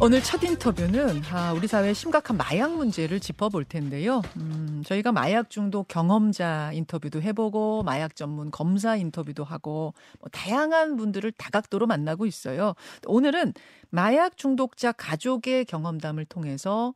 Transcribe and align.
오늘 0.00 0.22
첫 0.22 0.40
인터뷰는 0.44 1.24
아, 1.32 1.52
우리 1.52 1.66
사회의 1.66 1.92
심각한 1.92 2.36
마약 2.36 2.76
문제를 2.76 3.18
짚어볼 3.18 3.64
텐데요. 3.64 4.22
음, 4.36 4.84
저희가 4.86 5.10
마약 5.10 5.50
중독 5.50 5.88
경험자 5.88 6.70
인터뷰도 6.72 7.20
해보고 7.20 7.82
마약 7.82 8.14
전문 8.14 8.52
검사 8.52 8.94
인터뷰도 8.94 9.42
하고 9.42 9.94
뭐 10.20 10.28
다양한 10.30 10.96
분들을 10.96 11.32
다각도로 11.32 11.88
만나고 11.88 12.26
있어요. 12.26 12.74
오늘은 13.06 13.54
마약 13.90 14.36
중독자 14.36 14.92
가족의 14.92 15.64
경험담을 15.64 16.26
통해서 16.26 16.94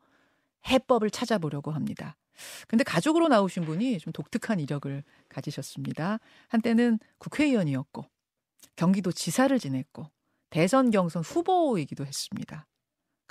해법을 0.68 1.10
찾아보려고 1.10 1.72
합니다. 1.72 2.16
근데 2.68 2.84
가족으로 2.84 3.26
나오신 3.26 3.64
분이 3.64 3.98
좀 3.98 4.12
독특한 4.12 4.60
이력을 4.60 5.02
가지셨습니다. 5.28 6.20
한때는 6.46 7.00
국회의원이었고 7.18 8.04
경기도 8.76 9.10
지사를 9.10 9.58
지냈고 9.58 10.06
대선 10.50 10.92
경선 10.92 11.24
후보이기도 11.24 12.06
했습니다. 12.06 12.66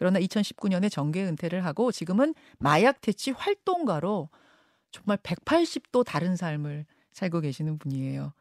그러나 0.01 0.19
2019년에 0.19 0.91
정계 0.91 1.23
은퇴를 1.23 1.63
하고 1.63 1.91
지금은 1.91 2.33
마약 2.57 3.01
퇴치 3.01 3.29
활동가로 3.29 4.29
정말 4.89 5.17
180도 5.17 6.03
다른 6.03 6.35
삶을 6.35 6.87
살고 7.11 7.41
계시는 7.41 7.77
분이에요. 7.77 8.33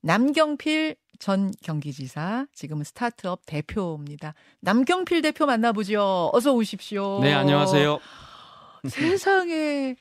남경필 0.00 0.96
전 1.20 1.52
경기지사, 1.62 2.48
지금은 2.52 2.82
스타트업 2.82 3.42
대표입니다. 3.46 4.34
남경필 4.58 5.22
대표 5.22 5.46
만나보죠. 5.46 6.30
어서 6.32 6.52
오십시오. 6.52 7.20
네, 7.22 7.32
안녕하세요. 7.32 8.00
세상에 8.88 9.94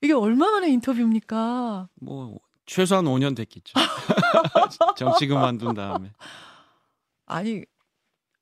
이게 0.00 0.14
얼마 0.14 0.50
만에 0.50 0.70
인터뷰입니까? 0.70 1.90
뭐 2.00 2.38
최소한 2.64 3.04
5년 3.04 3.36
됐겠죠. 3.36 3.74
정치 4.96 5.26
그만둔 5.26 5.74
다음에. 5.74 6.10
아니 7.26 7.66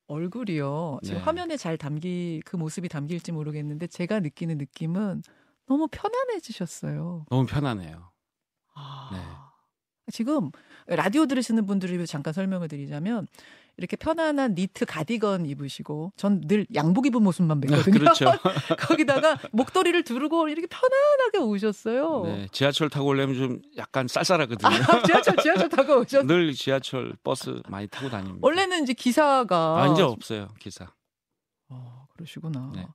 얼굴이요. 0.08 1.00
지금 1.02 1.18
네. 1.18 1.24
화면에 1.24 1.56
잘 1.56 1.76
담기 1.76 2.40
그 2.44 2.56
모습이 2.56 2.88
담길지 2.88 3.32
모르겠는데 3.32 3.86
제가 3.88 4.20
느끼는 4.20 4.58
느낌은 4.58 5.22
너무 5.66 5.88
편안해지셨어요. 5.90 7.26
너무 7.28 7.46
편하네요. 7.46 8.10
아, 8.74 9.10
네. 9.12 10.12
지금 10.12 10.50
라디오 10.86 11.26
들으시는 11.26 11.66
분들을 11.66 11.94
위해서 11.94 12.10
잠깐 12.10 12.32
설명을 12.32 12.68
드리자면 12.68 13.26
이렇게 13.78 13.96
편안한 13.96 14.54
니트 14.54 14.86
가디건 14.86 15.44
입으시고 15.46 16.12
전 16.16 16.40
늘 16.46 16.66
양복 16.74 17.06
입은 17.06 17.22
모습만 17.22 17.60
뵀거든요. 17.60 17.92
그렇죠. 17.92 18.24
거기다가 18.80 19.38
목도리를 19.52 20.02
두르고 20.04 20.48
이렇게 20.48 20.66
편안하게 20.66 21.38
오셨어요. 21.38 22.22
네, 22.24 22.48
지하철 22.52 22.88
타고 22.88 23.08
오려면 23.08 23.34
좀 23.36 23.62
약간 23.76 24.08
쌀쌀하거든요. 24.08 24.68
아, 24.68 24.70
지하철 25.04 25.36
지하철 25.36 25.68
타고 25.68 26.00
오셨. 26.00 26.24
늘 26.26 26.52
지하철 26.54 27.14
버스 27.22 27.60
많이 27.68 27.86
타고 27.88 28.08
다닙니다. 28.08 28.38
원래는 28.42 28.82
이제 28.84 28.92
기사가 28.94 29.82
아, 29.82 29.92
이제 29.92 30.02
없어요 30.02 30.48
기사. 30.58 30.86
아, 31.68 32.04
그러시구나. 32.14 32.72
네. 32.74 32.86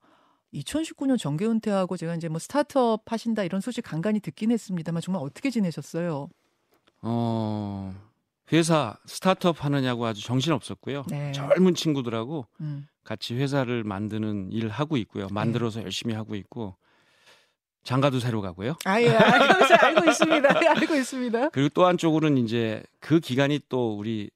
2019년 0.54 1.18
정계 1.18 1.46
은퇴하고 1.46 1.96
제가 1.96 2.16
이제 2.16 2.28
뭐 2.28 2.40
스타트업 2.40 3.04
하신다 3.12 3.44
이런 3.44 3.62
소식 3.62 3.84
간간히 3.84 4.20
듣긴 4.20 4.52
했습니다만 4.52 5.02
정말 5.02 5.22
어떻게 5.24 5.50
지내셨어요? 5.50 6.28
어 7.04 7.94
회사 8.54 8.98
스타트업 9.06 9.64
하느냐고 9.64 10.06
아주 10.06 10.22
정신 10.24 10.54
없었고요. 10.54 11.04
네. 11.10 11.32
젊은 11.32 11.74
친구들하고 11.76 12.48
음. 12.62 12.88
같이 13.04 13.36
회사를 13.36 13.84
만드는 13.84 14.52
일 14.52 14.68
하고 14.70 14.98
있고요. 14.98 15.28
만들어서 15.32 15.82
열심히 15.84 16.14
하고 16.14 16.36
있고 16.36 16.76
장가도 17.84 18.20
새로 18.20 18.42
가고요. 18.42 18.76
아, 18.86 19.02
예, 19.02 19.10
알고, 19.10 19.66
있- 19.66 19.84
알고 19.84 20.10
있습니다. 20.12 20.64
예, 20.64 20.68
알고 20.68 20.96
있습니다. 20.96 21.50
그리고 21.50 21.70
또 21.70 21.86
한쪽으로는 21.88 22.38
이제 22.38 22.84
그 23.00 23.20
기간이 23.20 23.60
또 23.70 23.98
우리 23.98 24.30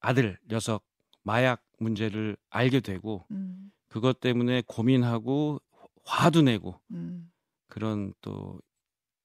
아들 0.00 0.38
녀석 0.48 0.84
마약 1.22 1.62
문제를 1.78 2.36
알게 2.48 2.80
되고 2.80 3.26
음, 3.30 3.70
그것 3.88 4.20
때문에 4.20 4.62
고민하고 4.66 5.60
화도 6.04 6.40
내고 6.42 6.80
음, 6.92 7.30
그런 7.68 8.14
또 8.22 8.58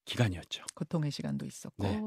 기간이었죠. 0.06 0.66
고통의 0.76 1.12
시간도 1.12 1.46
있었고. 1.46 1.84
네. 1.84 2.02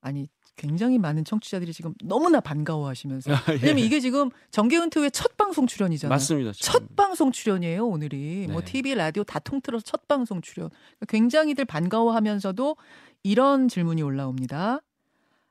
아니, 0.00 0.28
굉장히 0.56 0.98
많은 0.98 1.24
청취자들이 1.24 1.72
지금 1.72 1.94
너무나 2.04 2.40
반가워하시면서. 2.40 3.30
예. 3.30 3.52
왜냐면 3.62 3.78
이게 3.78 4.00
지금 4.00 4.30
정계 4.50 4.76
은퇴 4.78 5.00
후에 5.00 5.10
첫 5.10 5.36
방송 5.36 5.66
출연이잖아요. 5.66 6.12
맞습니다. 6.12 6.52
첫 6.52 6.96
방송 6.96 7.30
출연이에요, 7.30 7.86
오늘이. 7.86 8.48
뭐 8.50 8.60
네. 8.60 8.66
TV, 8.66 8.94
라디오 8.94 9.22
다 9.24 9.38
통틀어서 9.38 9.84
첫 9.84 10.08
방송 10.08 10.40
출연. 10.40 10.70
굉장히들 11.06 11.64
반가워하면서도 11.64 12.76
이런 13.22 13.68
질문이 13.68 14.02
올라옵니다. 14.02 14.80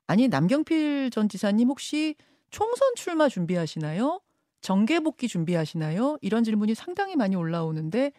아니, 0.08 0.28
남경필 0.28 1.10
전 1.12 1.30
지사님 1.30 1.70
혹시 1.70 2.16
총선 2.50 2.96
출마 2.96 3.30
준비하시나요? 3.30 4.22
정계 4.62 5.00
복귀 5.00 5.28
준비하시나요? 5.28 6.18
이런 6.22 6.44
질문이 6.44 6.76
상당히 6.76 7.16
많이 7.16 7.36
올라오는데 7.36 8.12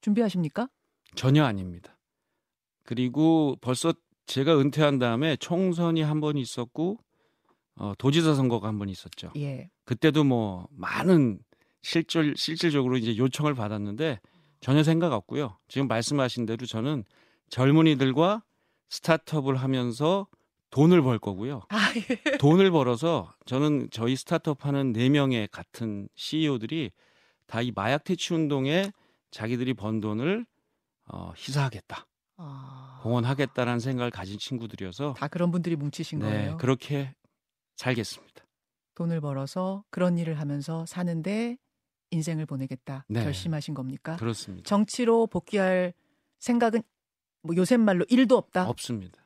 준비하십니까? 0.00 0.68
전혀 1.14 1.44
아닙니다. 1.44 1.98
그리고 2.84 3.56
벌써 3.60 3.94
제가 4.26 4.58
은퇴한 4.58 4.98
다음에 4.98 5.36
총선이 5.36 6.02
한 6.02 6.20
번 6.20 6.36
있었고 6.36 6.98
어, 7.76 7.92
도지사 7.98 8.34
선거가 8.34 8.68
한 8.68 8.78
번 8.78 8.88
있었죠. 8.88 9.30
예. 9.36 9.70
그때도 9.84 10.24
뭐 10.24 10.66
많은 10.72 11.38
실질 11.82 12.34
실질적으로 12.36 12.96
이제 12.96 13.16
요청을 13.16 13.54
받았는데 13.54 14.18
전혀 14.60 14.82
생각 14.82 15.12
없고요. 15.12 15.58
지금 15.68 15.86
말씀하신 15.88 16.46
대로 16.46 16.66
저는 16.66 17.04
젊은이들과 17.50 18.42
스타트업을 18.88 19.56
하면서 19.56 20.26
돈을 20.70 21.02
벌 21.02 21.18
거고요. 21.18 21.62
아, 21.68 21.92
예. 21.96 22.38
돈을 22.38 22.70
벌어서 22.70 23.32
저는 23.46 23.88
저희 23.92 24.16
스타트업 24.16 24.64
하는 24.66 24.92
네 24.92 25.08
명의 25.08 25.48
같은 25.48 26.08
CEO들이 26.16 26.90
다 27.46 27.62
이 27.62 27.70
마약 27.74 28.02
퇴치 28.04 28.34
운동에 28.34 28.90
자기들이 29.30 29.74
번 29.74 30.00
돈을 30.00 30.44
어, 31.08 31.32
희사하겠다, 31.36 32.06
아, 32.38 32.95
공헌하겠다라는 33.06 33.78
생각을 33.78 34.10
가진 34.10 34.38
친구들이어서 34.38 35.14
다 35.16 35.28
그런 35.28 35.52
분들이 35.52 35.76
뭉치신 35.76 36.18
네 36.18 36.24
거예요. 36.26 36.56
그렇게 36.56 37.14
살겠습니다. 37.76 38.44
돈을 38.94 39.20
벌어서 39.20 39.84
그런 39.90 40.18
일을 40.18 40.40
하면서 40.40 40.84
사는데 40.86 41.56
인생을 42.10 42.46
보내겠다 42.46 43.04
네. 43.08 43.22
결심하신 43.22 43.74
겁니까? 43.74 44.16
그렇습니다. 44.16 44.66
정치로 44.68 45.26
복귀할 45.28 45.92
생각은 46.40 46.82
뭐 47.42 47.54
요새 47.56 47.76
말로 47.76 48.04
일도 48.08 48.36
없다. 48.36 48.68
없습니다. 48.68 49.22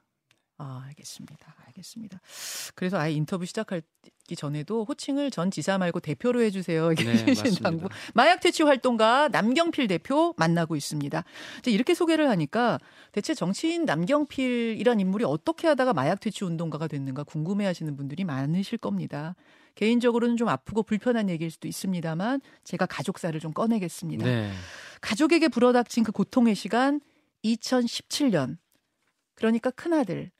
아, 0.58 0.84
알겠습니다. 0.88 1.54
알겠습니다. 1.70 2.20
그래서 2.74 2.98
아예 2.98 3.12
인터뷰 3.12 3.46
시작하기 3.46 4.36
전에도 4.36 4.84
호칭을 4.84 5.30
전 5.30 5.50
지사 5.50 5.78
말고 5.78 6.00
대표로 6.00 6.42
해주세요. 6.42 6.92
이렇게 6.92 7.04
네, 7.04 7.12
해주신. 7.12 7.62
당부. 7.62 7.88
마약 8.14 8.40
퇴치 8.40 8.62
활동가 8.62 9.28
남경필 9.28 9.88
대표 9.88 10.34
만나고 10.36 10.76
있습니다. 10.76 11.24
이제 11.60 11.70
이렇게 11.70 11.94
소개를 11.94 12.28
하니까 12.30 12.78
대체 13.12 13.34
정치인 13.34 13.84
남경필이란 13.84 15.00
인물이 15.00 15.24
어떻게 15.24 15.66
하다가 15.68 15.92
마약 15.92 16.20
퇴치 16.20 16.44
운동가가 16.44 16.86
됐는가 16.86 17.24
궁금해하시는 17.24 17.96
분들이 17.96 18.24
많으실 18.24 18.78
겁니다. 18.78 19.34
개인적으로는 19.74 20.36
좀 20.36 20.48
아프고 20.48 20.82
불편한 20.82 21.30
얘기일 21.30 21.50
수도 21.50 21.68
있습니다만 21.68 22.40
제가 22.64 22.86
가족사를 22.86 23.38
좀 23.40 23.52
꺼내겠습니다. 23.52 24.24
네. 24.24 24.50
가족에게 25.00 25.48
불어닥친 25.48 26.04
그 26.04 26.12
고통의 26.12 26.54
시간 26.54 27.00
2017년 27.44 28.58
그러니까 29.34 29.70
큰아들 29.70 30.30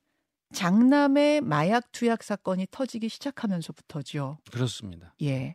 장남의 0.52 1.40
마약 1.42 1.92
투약 1.92 2.22
사건이 2.22 2.66
터지기 2.70 3.08
시작하면서부터죠. 3.08 4.38
그렇습니다. 4.50 5.14
예. 5.22 5.54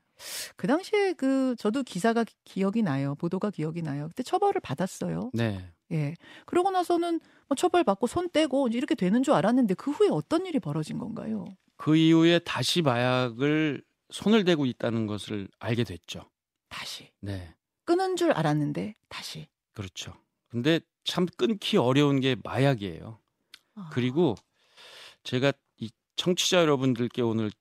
그 0.56 0.68
당시에 0.68 1.14
그 1.14 1.56
저도 1.60 1.84
기사가 1.84 2.24
기- 2.24 2.34
기억이 2.46 2.82
나요. 2.82 3.16
보도가 3.16 3.50
기억이 3.52 3.82
나요. 3.82 4.08
그때 4.08 4.24
처벌을 4.24 4.62
받았어요. 4.62 5.32
네. 5.34 5.70
예. 5.92 6.16
그러고 6.46 6.72
나서는 6.72 7.20
뭐 7.48 7.56
처벌 7.56 7.84
받고 7.84 8.08
손 8.08 8.30
떼고 8.30 8.70
이렇게 8.70 8.96
되는 8.96 9.22
줄 9.24 9.34
알았는데 9.34 9.74
그 9.76 9.92
후에 9.92 10.08
어떤 10.10 10.46
일이 10.46 10.60
벌어진 10.60 10.98
건가요? 10.98 11.46
그 11.78 11.96
이후에 11.98 12.40
다시 12.40 12.82
마약을 12.82 13.84
손을 14.10 14.46
대고 14.46 14.66
있다는 14.66 15.08
것을 15.08 15.50
알게 15.60 15.84
됐죠. 15.84 16.30
다시 16.70 17.12
네. 17.20 17.54
끊은 17.84 18.16
줄 18.16 18.32
알았는데 18.32 18.96
다시. 19.10 19.48
그렇죠. 19.74 20.14
근데 20.48 20.80
참 21.04 21.26
끊기 21.38 21.76
어려운 21.78 22.22
게 22.22 22.36
마약이에요. 22.44 23.20
아. 23.76 23.90
그리고 23.92 24.36
제가 25.26 25.52
이 25.78 25.90
청취자 26.16 26.60
여러분들께 26.62 27.22
오늘 27.22 27.52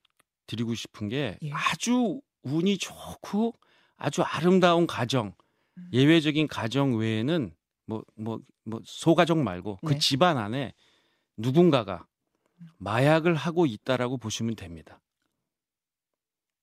드리고 0.47 0.73
싶은 0.75 1.09
게 1.09 1.37
예. 1.43 1.51
아주 1.51 2.21
운이 2.43 2.77
좋고 2.77 3.53
아주 3.97 4.21
아름다운 4.21 4.87
가정, 4.87 5.33
음. 5.77 5.89
예외적인 5.91 6.47
가정 6.47 6.95
외에는 6.97 7.53
뭐 7.87 8.03
뭐 8.15 8.39
뭐 8.67 8.81
소가정 8.83 9.43
말고 9.43 9.77
네. 9.83 9.87
그 9.93 9.99
집안 9.99 10.37
안에 10.39 10.73
누군가가 11.37 12.07
마약을 12.77 13.35
하고 13.35 13.67
있다라고 13.67 14.17
보시면 14.17 14.55
됩니다. 14.55 14.99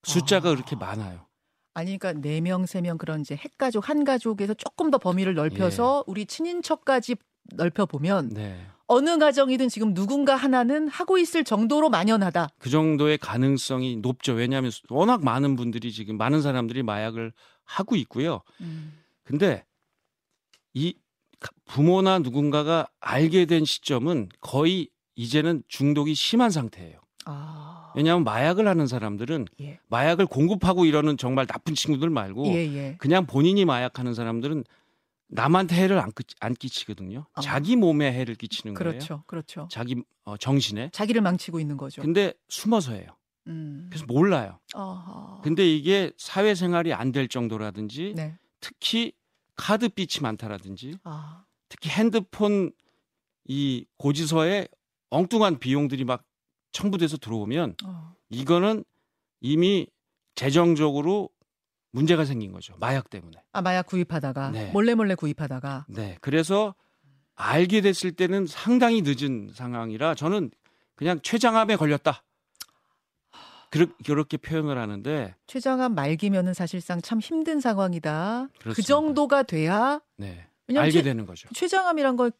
숫자가 0.03 0.51
아. 0.51 0.55
그렇게 0.55 0.75
많아요. 0.77 1.27
아니 1.75 1.97
그러니까 1.97 2.21
네 2.21 2.41
명 2.41 2.65
세 2.65 2.83
명 2.83 2.99
그런 2.99 3.21
이제 3.21 3.37
핵가족 3.37 3.89
한 3.89 4.05
가족에서 4.05 4.55
조금 4.55 4.91
더 4.91 4.99
범위를 4.99 5.35
넓혀서 5.35 6.05
예. 6.07 6.11
우리 6.11 6.27
친인척까지 6.27 7.17
넓혀 7.57 7.87
보면 7.87 8.31
네. 8.31 8.67
어느 8.87 9.17
가정이든 9.17 9.69
지금 9.69 9.95
누군가 9.95 10.37
하나는 10.37 10.89
하고 10.89 11.17
있을 11.17 11.45
정도로 11.45 11.89
만연하다. 11.89 12.49
그 12.59 12.69
정도의 12.69 13.17
가능성이 13.19 13.97
높죠. 13.97 14.33
왜냐하면 14.35 14.71
워낙 14.91 15.25
많은 15.25 15.57
분들이 15.57 15.93
지금 15.93 16.19
많은 16.19 16.43
사람들이 16.43 16.83
마약을 16.83 17.33
하고 17.65 17.97
있고요. 17.97 18.43
음. 18.61 18.99
근데 19.25 19.65
이 20.75 20.95
부모나 21.65 22.19
누군가가 22.19 22.87
알게 23.01 23.47
된 23.47 23.65
시점은 23.65 24.29
거의 24.41 24.89
이제는 25.15 25.63
중독이 25.69 26.15
심한 26.15 26.51
상태예요. 26.51 27.01
아. 27.25 27.93
왜냐하면 27.95 28.25
마약을 28.25 28.67
하는 28.67 28.87
사람들은 28.87 29.47
예. 29.61 29.79
마약을 29.89 30.27
공급하고 30.27 30.85
이러는 30.85 31.17
정말 31.17 31.47
나쁜 31.47 31.75
친구들 31.75 32.11
말고 32.11 32.47
예, 32.49 32.75
예. 32.75 32.97
그냥 32.99 33.27
본인이 33.27 33.65
마약하는 33.65 34.15
사람들은 34.15 34.65
남한테 35.34 35.76
해를 35.76 35.99
안, 35.99 36.12
끼, 36.12 36.25
안 36.40 36.55
끼치거든요. 36.55 37.26
어. 37.32 37.40
자기 37.40 37.75
몸에 37.76 38.12
해를 38.12 38.34
끼치는 38.34 38.75
거예요. 38.75 38.93
그렇죠. 38.93 39.25
그렇죠. 39.26 39.67
자기 39.70 39.96
어, 40.25 40.37
정신에. 40.37 40.90
자기를 40.93 41.23
망치고 41.23 41.58
있는 41.58 41.76
거죠. 41.79 42.02
근데 42.02 42.34
숨어서 42.49 42.93
해요. 42.93 43.06
음. 43.46 43.87
그래서 43.90 44.05
몰라요. 44.06 44.58
아하. 44.75 45.40
근데 45.43 45.67
이게 45.67 46.12
사회생활이 46.19 46.93
안 46.93 47.12
될 47.12 47.29
정도라든지 47.29 48.12
네. 48.14 48.37
특히 48.61 49.12
카드빚이 49.56 50.20
많다라든지 50.23 50.99
아. 51.05 51.44
특히 51.69 51.88
핸드폰 51.90 52.70
이 53.46 53.87
고지서에 53.96 54.69
엉뚱한 55.11 55.58
비용들이 55.58 56.05
막 56.05 56.25
첨부돼서 56.73 57.17
들어오면 57.17 57.76
어. 57.84 58.14
이거는 58.31 58.84
이미 59.40 59.87
재정적으로 60.34 61.31
문제가 61.93 62.25
생긴 62.25 62.53
거죠. 62.53 62.75
마약 62.81 63.09
때문에. 63.11 63.39
아 63.53 63.62
마약 63.62 63.87
구입하다가 63.87 64.50
네. 64.50 64.71
몰래 64.73 64.94
몰래 64.94 65.15
구입하다가 65.15 65.87
네. 65.89 66.17
그래서 66.21 66.75
알게 67.35 67.81
됐을 67.83 68.12
때는 68.12 68.47
상당히 68.47 69.03
늦은 69.05 69.50
상황이라 69.55 70.15
저는 70.15 70.50
그냥 70.94 71.21
췌장암에 71.23 71.77
걸렸다. 71.77 72.23
그렇, 73.71 73.87
그렇게 74.05 74.37
표현을 74.37 74.77
하는데 74.79 75.35
췌장암 75.47 75.94
말기면은 75.94 76.53
사실상 76.53 77.00
참 77.00 77.21
힘든 77.21 77.61
상황이다. 77.61 78.49
그 78.53 78.59
그렇습니다. 78.59 78.87
정도가 78.87 79.43
돼야 79.44 80.00
네. 80.17 80.47
알게 80.75 80.91
췌- 81.00 81.03
되는 81.05 81.25
거죠. 81.25 81.49
췌장암이란 81.55 82.17
걸 82.17 82.33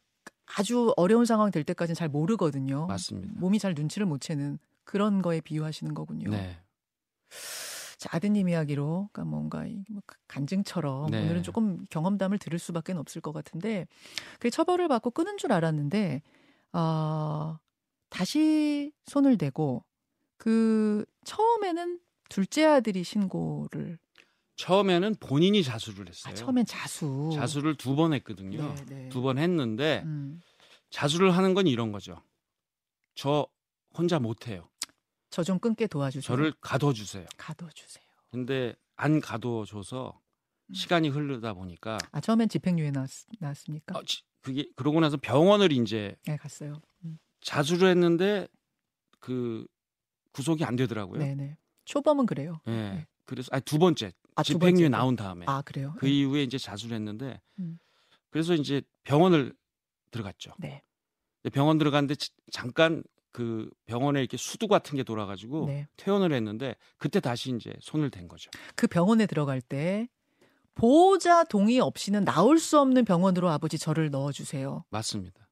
아주 0.57 0.93
어려운 0.97 1.25
상황 1.25 1.49
될 1.51 1.63
때까지는 1.63 1.95
잘 1.95 2.07
모르거든요. 2.09 2.85
맞습니다. 2.87 3.33
몸이 3.37 3.57
잘 3.59 3.73
눈치를 3.73 4.05
못 4.05 4.21
채는 4.21 4.59
그런 4.83 5.21
거에 5.23 5.41
비유하시는 5.41 5.93
거군요. 5.95 6.29
네. 6.29 6.59
자, 8.03 8.09
아드님 8.17 8.49
이야기로 8.49 9.07
그러니까 9.13 9.23
뭔가 9.23 9.65
이뭐 9.65 10.01
간증처럼 10.27 11.11
네. 11.11 11.21
오늘은 11.23 11.41
조금 11.43 11.85
경험담을 11.89 12.37
들을 12.37 12.59
수밖에 12.59 12.91
없을 12.91 13.21
것 13.21 13.31
같은데 13.31 13.87
그 14.39 14.49
처벌을 14.49 14.89
받고 14.89 15.11
끊은 15.11 15.37
줄 15.37 15.53
알았는데 15.53 16.21
어, 16.73 17.57
다시 18.09 18.91
손을 19.05 19.37
대고 19.37 19.85
그 20.35 21.05
처음에는 21.23 22.01
둘째 22.27 22.65
아들이 22.65 23.05
신고를 23.05 23.97
처음에는 24.57 25.15
본인이 25.21 25.63
자수를 25.63 26.09
했어요. 26.09 26.33
아, 26.33 26.35
처음엔 26.35 26.65
자수 26.65 27.31
자수를 27.33 27.75
두 27.75 27.95
번 27.95 28.11
했거든요. 28.15 28.75
네, 28.75 28.85
네. 28.85 29.09
두번 29.09 29.37
했는데 29.37 30.01
음, 30.03 30.41
자수를 30.89 31.31
하는 31.31 31.53
건 31.53 31.67
이런 31.67 31.93
거죠. 31.93 32.21
저 33.15 33.47
혼자 33.97 34.19
못 34.19 34.49
해요. 34.49 34.67
저 35.33 35.43
좀 35.43 35.57
끊게 35.59 35.87
도와주세요. 35.87 36.21
저를 36.21 36.53
가둬 36.61 36.93
주세요. 36.93 37.25
가둬주세요. 37.37 38.03
근데 38.31 38.75
안 38.95 39.19
가둬 39.19 39.65
줘서 39.65 40.19
음. 40.69 40.73
시간이 40.73 41.09
흐르다 41.09 41.53
보니까 41.53 41.97
아 42.11 42.19
처음엔 42.21 42.49
집행유예 42.49 42.91
나왔, 42.91 43.09
나왔습니까? 43.39 43.97
어, 43.97 44.03
지- 44.03 44.21
그게 44.41 44.69
그러고 44.75 44.99
나서 44.99 45.17
병원을 45.17 45.71
이제 45.71 46.15
네 46.27 46.37
갔어요. 46.37 46.79
음. 47.03 47.17
자수를 47.41 47.89
했는데 47.89 48.47
그 49.19 49.65
구속이 50.33 50.63
안 50.65 50.75
되더라고요. 50.75 51.19
네네. 51.19 51.57
초범은 51.85 52.25
그래요. 52.27 52.61
예. 52.67 52.71
네. 52.71 53.07
그래서 53.25 53.49
아니, 53.51 53.61
두 53.63 53.79
번째 53.79 54.11
아, 54.35 54.43
두 54.43 54.53
집행유예. 54.53 54.89
나온 54.89 55.15
다음에 55.15 55.45
아 55.47 55.61
그래요. 55.63 55.95
그 55.97 56.07
이후에 56.07 56.43
이제 56.43 56.57
자수를 56.57 56.95
했는데 56.95 57.41
음. 57.59 57.79
그래서 58.29 58.53
이제 58.53 58.81
병원을 59.03 59.53
들어갔죠. 60.11 60.53
네. 60.59 60.83
병원 61.51 61.77
들어갔는데 61.79 62.15
지- 62.15 62.29
잠깐 62.51 63.03
그 63.33 63.69
병원에 63.87 64.19
이렇게 64.21 64.37
수두 64.37 64.67
같은 64.69 64.95
게 64.95 65.03
돌아가지고 65.03 65.65
네. 65.65 65.87
퇴원을 65.97 66.31
했는데 66.31 66.75
그때 66.97 67.19
다시 67.19 67.51
이제 67.53 67.73
손을 67.81 68.09
댄 68.11 68.27
거죠. 68.29 68.49
그 68.75 68.87
병원에 68.87 69.25
들어갈 69.25 69.59
때 69.59 70.07
보호자 70.75 71.43
동의 71.43 71.79
없이는 71.79 72.23
나올 72.25 72.57
수 72.59 72.79
없는 72.79 73.05
병원으로 73.05 73.49
아버지 73.49 73.77
저를 73.77 74.09
넣어주세요. 74.11 74.85
맞습니다. 74.89 75.43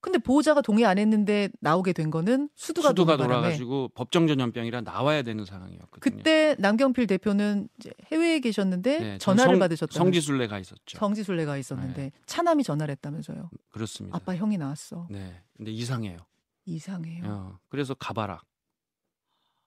근데 0.00 0.18
보호자가 0.18 0.60
동의 0.60 0.84
안 0.84 0.98
했는데 0.98 1.48
나오게 1.60 1.92
된 1.92 2.10
거는 2.10 2.48
수두가, 2.54 2.88
수두가 2.90 3.16
돌아가지고 3.16 3.88
법정 3.88 4.26
전염병이라 4.28 4.82
나와야 4.82 5.22
되는 5.22 5.44
상황이었거든요. 5.44 6.00
그때 6.00 6.54
남경필 6.58 7.06
대표는 7.08 7.68
이제 7.78 7.90
해외에 8.12 8.38
계셨는데 8.40 8.98
네, 9.00 9.18
전화를 9.18 9.54
성- 9.54 9.58
받으셨다면서 9.58 9.98
성지순례 9.98 10.46
가 10.46 10.58
있었죠. 10.58 10.96
성지순례 10.98 11.44
가 11.44 11.56
있었는데 11.56 12.12
차남이 12.26 12.62
전화를 12.62 12.92
했다면서요. 12.92 13.50
그렇습니다. 13.70 14.16
아빠 14.16 14.36
형이 14.36 14.58
나왔어. 14.58 15.08
네. 15.10 15.42
근데 15.56 15.72
이상해요. 15.72 16.18
이상해요. 16.66 17.24
어, 17.24 17.58
그래서 17.68 17.94
가봐라. 17.94 18.42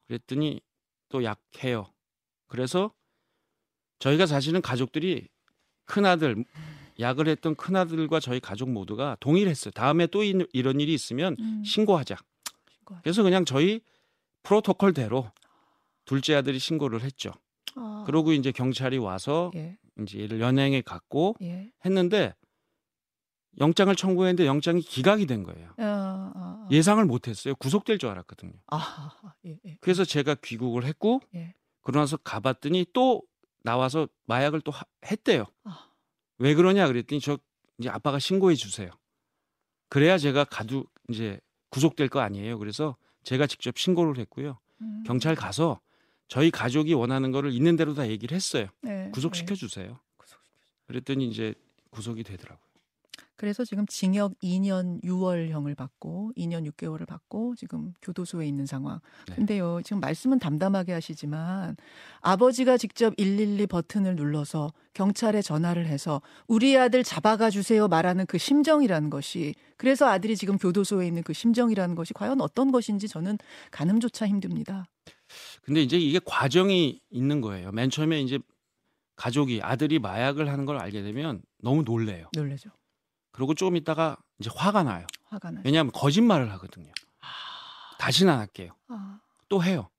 그랬더니 0.07 0.62
또 1.10 1.24
약해요. 1.24 1.92
그래서 2.48 2.94
저희가 4.00 4.25
사실은 4.25 4.62
가족들이 4.62 5.28
큰 5.86 6.06
아들 6.06 6.46
약을 7.00 7.28
했던 7.28 7.56
큰 7.56 7.75
아들과 7.75 8.19
저희 8.19 8.40
가족 8.40 8.69
모두가 8.69 9.18
동의를 9.19 9.50
했어요. 9.50 9.72
다음에 9.72 10.06
또 10.07 10.24
이, 10.24 10.34
이런 10.54 10.80
일이 10.80 10.94
있으면 10.94 11.36
음, 11.40 11.63
신고하자. 11.63 12.18
신고하자. 12.72 13.01
그래서 13.04 13.24
그냥 13.24 13.46
저희 13.46 13.81
프로토콜대로 14.44 15.31
둘째 16.06 16.36
아들이 16.36 16.60
신고를 16.60 17.01
했죠. 17.01 17.31
아, 17.75 18.04
그러고 18.06 18.34
이제 18.34 18.51
경찰이 18.51 18.98
와서 18.98 19.51
예, 19.56 19.78
이제 20.01 20.19
얘를 20.19 20.42
연행에 20.42 20.81
갖고 20.81 21.36
예. 21.42 21.72
했는데 21.86 22.34
영장을 23.60 23.94
청구했는데 23.96 24.46
영장이 24.46 24.81
기각이 24.81 25.25
된 25.25 25.44
거예요. 25.44 25.74
아. 25.78 26.08
예상을 26.71 27.04
못했어요. 27.06 27.56
구속될 27.56 27.98
줄 27.98 28.10
알았거든요. 28.10 28.54
아, 28.68 29.12
예, 29.45 29.57
예. 29.66 29.77
그래서 29.81 30.04
제가 30.06 30.36
귀국을 30.36 30.86
했고 30.86 31.21
예. 31.36 31.54
그러고 31.81 32.00
나서 32.00 32.18
가봤더니 32.18 32.88
또 32.94 33.24
나와서 33.63 34.07
마약을 34.25 34.62
또 34.62 34.71
하- 34.71 34.86
했대요. 35.06 35.45
아. 35.63 35.89
왜 36.38 36.54
그러냐 36.54 36.88
그랬더니 36.88 37.19
저 37.21 37.38
이제 37.77 37.89
아빠가 37.89 38.19
신고해 38.19 38.56
주세요. 38.56 38.89
그래야 39.89 40.18
제가 40.18 40.44
가두 40.45 40.86
이제 41.10 41.39
구속될 41.69 42.10
거 42.10 42.19
아니에요. 42.19 42.60
그래서 42.60 42.95
제가 43.24 43.48
직접 43.48 43.77
신고를 43.77 44.18
했고요. 44.19 44.60
음. 44.81 45.04
경찰 45.06 45.36
가서 45.36 45.80
저희 46.27 46.51
가족이 46.51 46.94
원하는 46.94 47.31
거를 47.31 47.51
있는 47.51 47.75
대로 47.75 47.94
다 47.95 48.07
얘기를 48.07 48.36
했어요. 48.36 48.68
네, 48.81 49.10
구속시켜 49.12 49.56
네. 49.56 49.60
주세요. 49.60 50.00
구속시켜. 50.18 50.50
그랬더니 50.88 51.27
이제 51.27 51.53
구속이 51.89 52.24
되더라고요. 52.24 52.68
그래서 53.39 53.63
지금 53.63 53.86
징역 53.88 54.38
2년 54.39 55.01
6월형을 55.01 55.74
받고 55.74 56.34
2년 56.36 56.69
6개월을 56.69 57.08
받고 57.08 57.55
지금 57.55 57.93
교도소에 58.01 58.46
있는 58.46 58.65
상황. 58.65 59.00
네. 59.29 59.36
근데요, 59.36 59.79
지금 59.86 60.01
말씀은 60.01 60.39
담담하게 60.39 60.91
하시지만 60.91 61.77
아버지가 62.19 62.75
직접 62.75 63.15
112 63.15 63.65
버튼을 63.67 64.17
눌러서 64.17 64.74
경찰에 64.93 65.41
전화를 65.41 65.88
해서 65.88 66.22
우리 66.48 66.77
아들 66.77 67.01
잡아가 67.01 67.50
주세요 67.50 67.88
말하는 67.88 68.25
그 68.25 68.38
심정이라는 68.38 69.10
것이 69.10 69.55
그래서 69.77 70.08
아들이 70.08 70.36
지금 70.36 70.58
교도소에 70.58 71.08
있는 71.08 71.24
그 71.24 71.31
심정이라는 71.31 71.96
것이 71.96 72.13
과연 72.13 72.41
어떤 72.41 72.74
것인지 72.74 73.08
저는 73.08 73.38
가늠조차 73.72 74.27
힘듭니다. 74.27 74.86
근데 75.62 75.81
이제 75.81 75.98
이게 75.98 76.19
과정이 76.25 77.00
있는 77.10 77.39
거예요. 77.39 77.72
맨 77.72 77.89
처음에 77.89 78.19
이제 78.19 78.38
가족이 79.15 79.62
아들이 79.63 79.98
마약을 79.98 80.50
하는 80.50 80.65
걸 80.65 80.77
알게 80.77 81.03
되면 81.03 81.41
너무 81.62 81.84
놀래요. 81.84 82.27
놀래죠. 82.36 82.69
그리고 83.39 83.53
조금 83.53 83.77
있다가 83.77 84.17
이제 84.38 84.50
화가 84.53 84.84
나요. 84.84 85.08
화가 85.24 85.51
나죠. 85.51 85.62
왜냐하면 85.63 85.93
거짓말을 85.93 86.51
하거든요. 86.51 86.91
다시는 87.98 88.34
안 88.34 88.39
할게요. 88.39 88.74
아, 88.89 89.22
또 89.48 89.63
해요. 89.63 89.89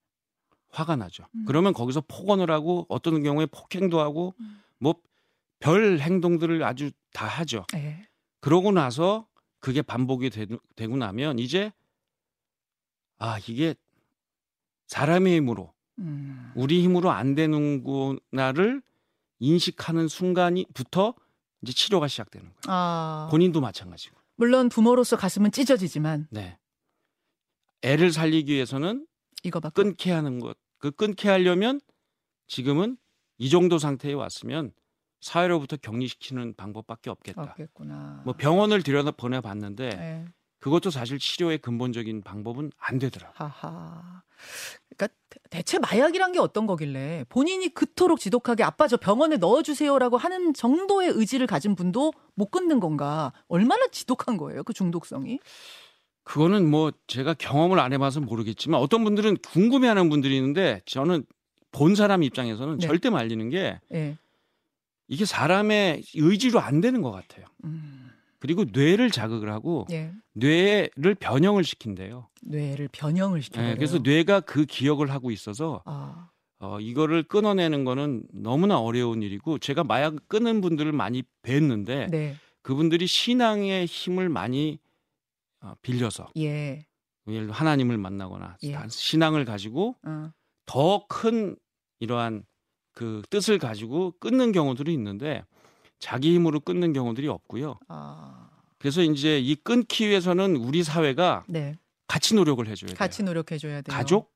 화가 0.68 0.96
나죠. 0.96 1.24
음. 1.34 1.46
그러면 1.46 1.72
거기서 1.72 2.02
폭언을 2.02 2.50
하고 2.50 2.84
어떤 2.90 3.22
경우에 3.22 3.46
폭행도 3.46 3.98
하고 3.98 4.34
음. 4.40 4.62
뭐별 4.78 6.00
행동들을 6.00 6.62
아주 6.62 6.90
다 7.14 7.26
하죠. 7.26 7.64
예. 7.76 8.06
그러고 8.40 8.72
나서 8.72 9.26
그게 9.58 9.80
반복이 9.80 10.28
되, 10.28 10.44
고 10.86 10.96
나면 10.98 11.38
이제 11.38 11.72
아 13.16 13.38
이게 13.48 13.74
사람의 14.88 15.36
힘으로 15.36 15.72
음. 15.98 16.52
우리 16.54 16.82
힘으로 16.82 17.10
안 17.10 17.34
되는구나를 17.34 18.82
인식하는 19.38 20.08
순간이부터 20.08 21.14
이제 21.62 21.72
치료가 21.72 22.08
시작되는 22.08 22.46
거예요. 22.46 22.60
아, 22.66 23.28
본인도 23.30 23.60
마찬가지고. 23.60 24.16
물론 24.36 24.68
부모로서 24.68 25.16
가슴은 25.16 25.52
찢어지지만 25.52 26.28
네. 26.30 26.58
애를 27.82 28.12
살리기 28.12 28.52
위해서는 28.52 29.06
이거밖에 29.42 29.74
끊게 29.82 30.12
하는 30.12 30.38
것. 30.38 30.56
그 30.78 30.90
끊게 30.90 31.28
하려면 31.28 31.80
지금은 32.46 32.96
이 33.38 33.50
정도 33.50 33.78
상태에 33.78 34.12
왔으면 34.12 34.72
사회로부터 35.20 35.76
격리시키는 35.76 36.54
방법밖에 36.56 37.10
없겠다. 37.10 37.42
없겠구나. 37.42 38.22
뭐 38.24 38.34
병원을 38.34 38.82
들여다 38.82 39.12
보내 39.12 39.40
봤는데 39.40 39.88
네. 39.90 40.24
그것도 40.60 40.90
사실 40.90 41.18
치료의 41.18 41.58
근본적인 41.58 42.22
방법은 42.22 42.70
안 42.78 42.98
되더라. 42.98 43.32
하하. 43.34 44.22
그러니까 44.96 45.16
대- 45.28 45.40
대체 45.50 45.78
마약이란 45.78 46.32
게 46.32 46.38
어떤 46.38 46.66
거길래 46.66 47.24
본인이 47.28 47.68
그토록 47.72 48.20
지독하게 48.20 48.62
아빠 48.64 48.86
저 48.88 48.96
병원에 48.96 49.36
넣어주세요라고 49.36 50.16
하는 50.16 50.52
정도의 50.54 51.10
의지를 51.10 51.46
가진 51.46 51.74
분도 51.74 52.12
못 52.34 52.50
끊는 52.50 52.80
건가? 52.80 53.32
얼마나 53.48 53.86
지독한 53.88 54.36
거예요 54.36 54.62
그 54.64 54.72
중독성이? 54.72 55.38
그거는 56.24 56.70
뭐 56.70 56.92
제가 57.06 57.34
경험을 57.34 57.78
안 57.80 57.92
해봐서 57.92 58.20
모르겠지만 58.20 58.80
어떤 58.80 59.04
분들은 59.04 59.38
궁금해하는 59.38 60.08
분들이 60.10 60.36
있는데 60.36 60.80
저는 60.86 61.24
본 61.72 61.94
사람 61.94 62.22
입장에서는 62.22 62.78
네. 62.78 62.86
절대 62.86 63.10
말리는 63.10 63.48
게 63.48 63.80
예. 63.94 64.16
이게 65.08 65.24
사람의 65.24 66.04
의지로 66.14 66.60
안 66.60 66.80
되는 66.80 67.02
것 67.02 67.10
같아요. 67.10 67.46
음, 67.64 68.09
그리고 68.40 68.64
뇌를 68.64 69.10
자극을 69.10 69.52
하고 69.52 69.86
예. 69.92 70.12
뇌를 70.32 71.14
변형을 71.14 71.62
시킨대요. 71.62 72.28
뇌를 72.42 72.88
변형을 72.90 73.42
시켜. 73.42 73.62
예, 73.62 73.74
그래서 73.74 73.98
뇌가 73.98 74.40
그 74.40 74.64
기억을 74.64 75.10
하고 75.10 75.30
있어서 75.30 75.82
아, 75.84 76.30
어, 76.58 76.80
이거를 76.80 77.22
끊어내는 77.22 77.84
거는 77.84 78.24
너무나 78.32 78.80
어려운 78.80 79.22
일이고 79.22 79.58
제가 79.58 79.84
마약 79.84 80.16
끊은 80.28 80.62
분들을 80.62 80.90
많이 80.90 81.22
뵀는데 81.42 82.10
네. 82.10 82.36
그분들이 82.62 83.06
신앙의 83.06 83.86
힘을 83.86 84.30
많이 84.30 84.78
어, 85.60 85.74
빌려서 85.82 86.28
예. 86.38 86.86
예를 87.28 87.42
들어 87.42 87.52
하나님을 87.52 87.98
만나거나 87.98 88.56
예. 88.62 88.78
신앙을 88.88 89.44
가지고 89.44 89.96
어. 90.02 90.32
더큰 90.64 91.56
이러한 92.00 92.44
그 92.92 93.22
뜻을 93.28 93.58
가지고 93.58 94.14
끊는 94.18 94.52
경우들이 94.52 94.92
있는데 94.94 95.44
자기 96.00 96.34
힘으로 96.34 96.58
끊는 96.60 96.92
경우들이 96.92 97.28
없고요. 97.28 97.78
아, 97.88 98.48
그래서 98.78 99.02
이제 99.02 99.38
이 99.38 99.54
끊기 99.54 100.08
위해서는 100.08 100.56
우리 100.56 100.82
사회가 100.82 101.44
네. 101.46 101.76
같이 102.08 102.34
노력을 102.34 102.66
해줘야 102.66 102.88
돼요. 102.88 102.96
같이 102.98 103.22
노력해 103.22 103.58
줘야 103.58 103.82
돼요. 103.82 103.94
가족 103.96 104.32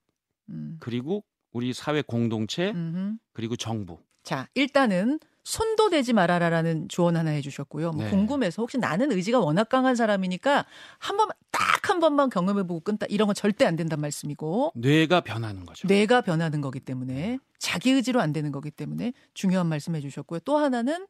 음. 0.51 0.77
그리고 0.79 1.25
우리 1.53 1.73
사회 1.73 2.03
공동체 2.03 2.71
음흠. 2.71 3.17
그리고 3.33 3.57
정부. 3.57 3.99
자, 4.23 4.47
일단은 4.55 5.19
손도 5.45 5.91
대지 5.91 6.13
말아라라는 6.13 6.89
조언 6.89 7.17
하나 7.17 7.31
해주셨고요. 7.31 7.93
뭐 7.93 8.05
네. 8.05 8.11
궁금해서 8.11 8.63
혹시 8.63 8.79
나는 8.79 9.13
의지가 9.13 9.41
워낙 9.41 9.69
강한 9.69 9.95
사람이니까 9.95 10.65
한 10.99 11.17
번만 11.17 11.37
딱한 11.51 12.01
번만 12.01 12.31
경험해보고 12.31 12.81
끊다 12.81 13.07
이런 13.09 13.27
건 13.27 13.35
절대 13.35 13.67
안 13.67 13.77
된단 13.77 14.01
말씀이고 14.01 14.73
뇌가 14.75 15.21
변하는 15.23 15.67
거죠. 15.67 15.87
뇌가 15.87 16.23
변하는 16.23 16.61
거기 16.61 16.81
때문에 16.81 17.39
자기 17.59 17.91
의지로 17.91 18.21
안 18.21 18.33
되는 18.33 18.53
거기 18.53 18.71
때문에 18.71 19.13
중요한 19.35 19.67
말씀 19.67 19.95
해주셨고요. 19.95 20.41
또 20.41 20.57
하나는 20.57 21.07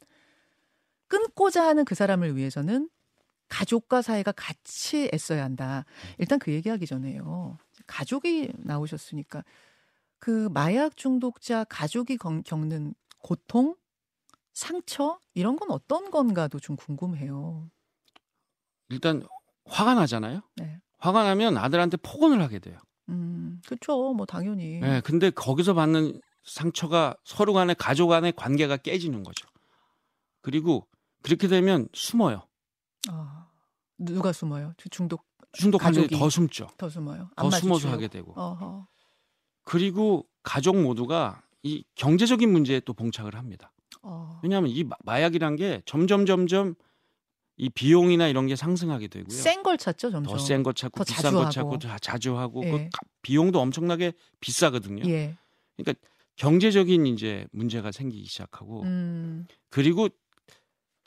끊고자 1.19 1.65
하는 1.65 1.85
그 1.85 1.95
사람을 1.95 2.37
위해서는 2.37 2.91
가족과 3.49 4.03
사회가 4.03 4.33
같이 4.33 5.09
애써야 5.15 5.45
한다. 5.45 5.85
일단 6.19 6.41
그 6.41 6.51
얘기하기 6.53 6.87
전에요. 6.87 7.57
가족이 7.87 8.51
나오셨으니까 8.57 9.45
그 10.19 10.49
마약 10.53 10.97
중독자 10.97 11.63
가족이 11.65 12.17
건- 12.17 12.43
겪는 12.43 12.95
고통, 13.19 13.77
상처 14.53 15.21
이런 15.35 15.55
건 15.57 15.71
어떤 15.71 16.11
건가도 16.11 16.59
좀 16.59 16.75
궁금해요. 16.77 17.71
일단 18.89 19.23
화가 19.67 19.95
나잖아요. 19.95 20.41
네. 20.57 20.81
화가 20.99 21.23
나면 21.23 21.57
아들한테 21.57 21.97
폭언을 21.99 22.43
하게 22.43 22.59
돼요. 22.59 22.79
음, 23.09 23.61
그렇죠. 23.67 24.15
뭐 24.15 24.27
당연히. 24.27 24.81
네, 24.81 25.01
근데 25.03 25.31
거기서 25.31 25.75
받는 25.75 26.21
상처가 26.43 27.17
서로 27.25 27.53
간의 27.53 27.77
가족 27.77 28.09
간의 28.09 28.33
관계가 28.33 28.79
깨지는 28.79 29.23
거죠. 29.23 29.47
그리고 30.41 30.87
그렇게 31.25 31.49
되면 31.49 31.89
숨어요. 31.95 32.47
아, 33.09 33.49
누가 33.99 34.33
숨어요? 34.33 34.75
저 34.77 34.89
중독 34.91 35.25
적이 35.53 35.79
가족이. 35.79 36.19
더 36.19 36.29
숨죠. 36.29 36.69
더 36.77 36.89
숨어요. 36.89 37.31
더안 37.37 37.51
숨어서 37.51 37.69
마주치려고. 37.89 37.95
하게 37.97 38.09
되고. 38.09 38.33
어허. 38.41 38.87
그리고 39.65 40.29
가족 40.43 40.77
모두가 40.81 41.43
이 41.63 41.83
경제적인 41.95 42.51
문제에 42.53 42.81
또 42.81 42.93
봉착을 42.93 43.35
합니다. 43.35 43.73
어. 44.03 44.39
왜냐하면 44.43 44.71
이 44.71 44.85
마- 44.85 44.97
마약이란 45.05 45.57
게 45.57 45.81
점점 45.87 46.27
점점 46.27 46.75
이 47.57 47.71
비용이나 47.71 48.27
이런 48.29 48.47
게 48.47 48.57
상승하게 48.57 49.09
되고요. 49.09 49.35
센 49.35 49.63
걸 49.63 49.79
찾죠, 49.79 50.11
점점. 50.11 50.25
더 50.37 50.39
센 50.39 50.63
거 50.63 50.73
찾고 50.75 50.99
더 50.99 51.05
비싼 51.05 51.33
거. 51.33 51.49
찾고 51.49 51.79
자- 51.79 51.99
자주 52.01 52.37
하고 52.37 52.63
예. 52.67 52.71
그 52.71 52.77
가- 52.93 53.07
비용도 53.23 53.61
엄청나게 53.61 54.13
비싸거든요. 54.41 55.05
예. 55.09 55.37
그러니까 55.77 55.99
경제적인 56.37 57.07
이제 57.07 57.47
문제가 57.53 57.93
생기기 57.93 58.27
시작하고 58.27 58.83
음. 58.83 59.47
그리고 59.71 60.09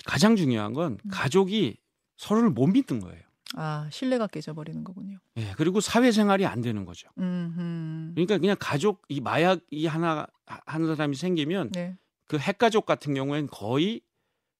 가장 0.07 0.35
중요한 0.35 0.73
건 0.73 0.93
음. 1.03 1.09
가족이 1.11 1.77
서로를 2.17 2.49
못 2.49 2.67
믿는 2.67 2.99
거예요. 2.99 3.21
아, 3.55 3.87
신뢰가 3.91 4.27
깨져버리는 4.27 4.83
거군요. 4.83 5.19
예, 5.37 5.53
그리고 5.57 5.79
사회생활이 5.79 6.45
안 6.45 6.61
되는 6.61 6.83
거죠. 6.85 7.09
음. 7.19 8.11
그러니까 8.15 8.37
그냥 8.39 8.55
가족 8.59 9.03
이 9.09 9.21
마약이 9.21 9.85
하나 9.87 10.27
하- 10.45 10.61
하는 10.65 10.87
사람이 10.95 11.15
생기면 11.15 11.71
네. 11.71 11.97
그 12.27 12.37
핵가족 12.37 12.85
같은 12.85 13.13
경우에는 13.13 13.47
거의 13.51 14.01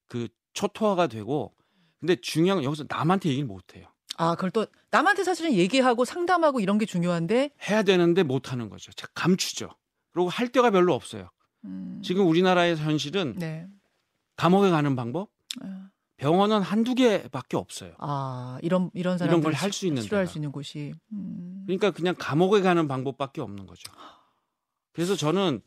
그 0.07 0.27
초토화가 0.53 1.07
되고 1.07 1.53
근데 1.99 2.15
중요한 2.15 2.57
건 2.57 2.63
여기서 2.65 2.85
남한테 2.87 3.29
얘기를 3.29 3.45
못 3.47 3.75
해요. 3.75 3.87
아, 4.17 4.35
그걸 4.35 4.51
또 4.51 4.65
남한테 4.91 5.23
사실은 5.23 5.53
얘기하고 5.53 6.05
상담하고 6.05 6.59
이런 6.59 6.77
게 6.77 6.85
중요한데 6.85 7.51
해야 7.69 7.83
되는데 7.83 8.23
못 8.23 8.51
하는 8.51 8.69
거죠. 8.69 8.91
자, 8.93 9.07
감추죠. 9.13 9.69
그리고 10.13 10.29
할 10.29 10.47
데가 10.49 10.71
별로 10.71 10.93
없어요. 10.93 11.29
음. 11.65 12.01
지금 12.03 12.25
우리나라의 12.27 12.77
현실은 12.77 13.35
네. 13.37 13.67
감옥에 14.37 14.69
가는 14.69 14.95
방법 14.95 15.29
아, 15.29 15.33
병원은 16.17 16.61
한두 16.61 16.95
개밖에 16.95 17.57
없어요. 17.57 17.93
아, 17.99 18.57
이런 18.63 18.89
이런 18.95 19.17
사람 19.19 19.31
이런 19.31 19.41
걸 19.43 19.53
할 19.53 19.71
수 19.71 19.85
있는 19.85 20.01
치료할 20.01 20.25
데가. 20.25 20.31
수 20.31 20.37
있는 20.39 20.51
곳이. 20.51 20.93
음. 21.11 21.63
그러니까 21.67 21.91
그냥 21.91 22.15
감옥에 22.17 22.61
가는 22.61 22.87
방법밖에 22.87 23.39
없는 23.41 23.67
거죠. 23.67 23.91
그래서 24.93 25.15
저는 25.15 25.61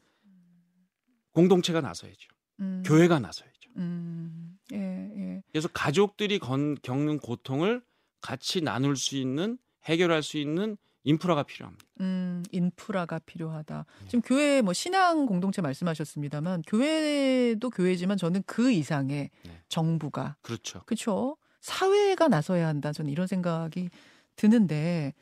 공동체가 1.33 1.81
나서야죠. 1.81 2.29
음. 2.61 2.83
교회가 2.85 3.21
나서야죠. 3.21 3.71
음. 3.77 4.59
예, 4.73 4.77
예. 4.77 5.43
그래서 5.53 5.69
가족들이 5.69 6.39
건, 6.41 6.77
겪는 6.83 7.19
고통을 7.21 7.83
같이 8.21 8.61
나눌 8.61 8.97
수 8.97 9.17
있는 9.17 9.57
해결할 9.85 10.23
수 10.23 10.37
있는 10.37 10.77
인프라가 11.05 11.43
필요합니다. 11.43 11.85
음, 12.01 12.43
인프라가 12.53 13.19
필요하다. 13.21 13.87
네. 14.01 14.07
지금 14.07 14.23
교회 14.23 14.61
뭐 14.63 14.73
신앙 14.73 15.27
공동체 15.27 15.63
말씀하셨습니다만 15.63 16.63
교회도 16.67 17.71
교회지만 17.71 18.17
저는 18.17 18.43
그 18.47 18.71
이상의 18.71 19.31
네. 19.45 19.63
정부가 19.69 20.37
그렇죠. 20.43 20.83
그렇죠. 20.85 21.37
사회가 21.61 22.29
나서야 22.29 22.67
한다. 22.67 22.93
저는 22.93 23.11
이런 23.11 23.27
생각이 23.27 23.91
드는데 24.37 25.13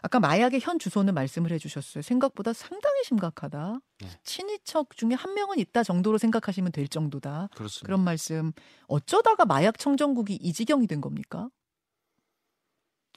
아까 0.00 0.20
마약의 0.20 0.60
현 0.60 0.78
주소는 0.78 1.14
말씀을 1.14 1.50
해주셨어요. 1.52 2.02
생각보다 2.02 2.52
상당히 2.52 3.02
심각하다. 3.04 3.80
네. 4.00 4.08
친인척 4.22 4.96
중에 4.96 5.14
한 5.14 5.34
명은 5.34 5.58
있다 5.58 5.82
정도로 5.82 6.18
생각하시면 6.18 6.70
될 6.70 6.86
정도다. 6.86 7.48
그렇습니다. 7.56 7.86
그런 7.86 8.04
말씀. 8.04 8.52
어쩌다가 8.86 9.44
마약 9.44 9.78
청정국이 9.78 10.34
이 10.34 10.52
지경이 10.52 10.86
된 10.86 11.00
겁니까? 11.00 11.50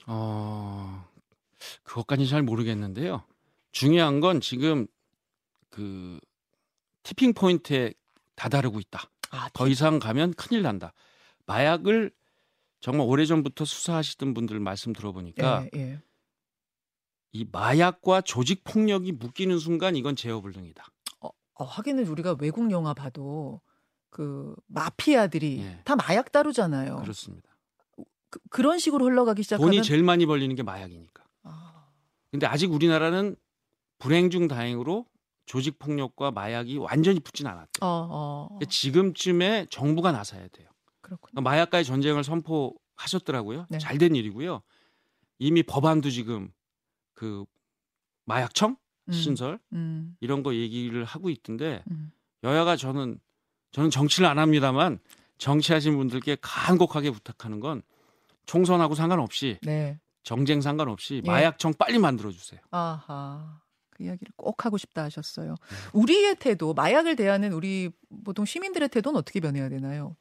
어, 0.06 1.06
그것까지 1.82 2.28
잘 2.28 2.42
모르겠는데요. 2.42 3.24
중요한 3.72 4.20
건 4.20 4.40
지금 4.40 4.86
그 5.70 6.18
티핑 7.02 7.34
포인트에 7.34 7.94
다다르고 8.36 8.80
있다. 8.80 9.10
아, 9.30 9.48
더 9.52 9.68
이상 9.68 9.98
가면 9.98 10.34
큰일 10.34 10.62
난다. 10.62 10.92
마약을 11.46 12.12
정말 12.80 13.06
오래전부터 13.06 13.64
수사하시던 13.64 14.34
분들 14.34 14.60
말씀 14.60 14.92
들어보니까 14.92 15.66
예, 15.74 15.78
예. 15.78 16.02
이 17.32 17.46
마약과 17.50 18.20
조직 18.20 18.62
폭력이 18.64 19.12
묶이는 19.12 19.58
순간 19.58 19.96
이건 19.96 20.16
제어불능이다. 20.16 20.84
어, 21.20 21.64
하기는 21.64 22.06
우리가 22.06 22.36
외국 22.40 22.70
영화 22.70 22.94
봐도 22.94 23.60
그 24.10 24.54
마피아들이 24.66 25.60
예. 25.60 25.80
다 25.84 25.96
마약 25.96 26.30
다루잖아요. 26.30 26.96
그렇습니다. 26.96 27.48
그, 28.50 28.60
런 28.60 28.78
식으로 28.78 29.06
흘러가기 29.06 29.42
시작하면 29.42 29.70
돈이 29.70 29.82
제일 29.82 30.02
많이 30.02 30.26
벌리는 30.26 30.54
게 30.54 30.62
마약이니까. 30.62 31.23
아, 31.44 31.86
근데 32.30 32.46
아직 32.46 32.72
우리나라는 32.72 33.36
불행 33.98 34.30
중 34.30 34.48
다행으로 34.48 35.06
조직 35.46 35.78
폭력과 35.78 36.30
마약이 36.30 36.78
완전히 36.78 37.20
붙진 37.20 37.46
않았대요. 37.46 37.80
어, 37.82 37.86
어, 37.86 38.48
어, 38.50 38.58
지금쯤에 38.68 39.66
정부가 39.70 40.12
나서야 40.12 40.48
돼요. 40.48 40.68
그렇군요. 41.00 41.30
그러니까 41.32 41.50
마약과의 41.50 41.84
전쟁을 41.84 42.24
선포하셨더라고요. 42.24 43.66
네. 43.68 43.78
잘된 43.78 44.16
일이고요. 44.16 44.62
이미 45.38 45.62
법안도 45.62 46.10
지금 46.10 46.50
그 47.14 47.44
마약청 48.24 48.76
음, 49.08 49.12
신설 49.12 49.58
음, 49.72 50.16
이런 50.20 50.42
거 50.42 50.54
얘기를 50.54 51.04
하고 51.04 51.28
있던데 51.28 51.84
음. 51.90 52.10
여야가 52.42 52.76
저는 52.76 53.20
저는 53.72 53.90
정치를 53.90 54.26
안 54.28 54.38
합니다만 54.38 54.98
정치하신 55.38 55.96
분들께 55.96 56.38
간곡하게 56.40 57.10
부탁하는 57.10 57.60
건 57.60 57.82
총선하고 58.46 58.94
상관없이 58.94 59.58
네. 59.62 59.98
정쟁 60.24 60.60
상관없이 60.60 61.22
예. 61.24 61.30
마약청 61.30 61.74
빨리 61.78 61.98
만들어 61.98 62.30
주세요. 62.32 62.60
아하. 62.70 63.60
그 63.90 64.02
이야기를 64.02 64.32
꼭 64.36 64.64
하고 64.64 64.76
싶다 64.76 65.04
하셨어요. 65.04 65.54
우리의 65.92 66.36
태도, 66.40 66.74
마약을 66.74 67.14
대하는 67.14 67.52
우리 67.52 67.90
보통 68.24 68.44
시민들의 68.44 68.88
태도는 68.88 69.18
어떻게 69.18 69.38
변해야 69.38 69.68
되나요? 69.68 70.16